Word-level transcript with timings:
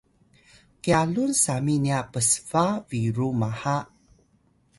kyalun 0.83 1.31
sami 1.43 1.75
nya 1.83 1.99
psba 2.11 2.65
biru 2.89 3.27
maha 3.39 3.77